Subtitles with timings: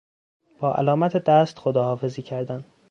[0.59, 2.65] با علامت دست خداحافظی کردن